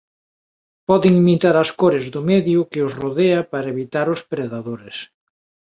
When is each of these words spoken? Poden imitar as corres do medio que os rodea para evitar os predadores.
Poden 0.89 1.13
imitar 1.23 1.55
as 1.57 1.69
corres 1.81 2.05
do 2.13 2.21
medio 2.31 2.59
que 2.71 2.81
os 2.87 2.93
rodea 3.01 3.39
para 3.51 3.71
evitar 3.73 4.07
os 4.15 4.21
predadores. 4.31 4.97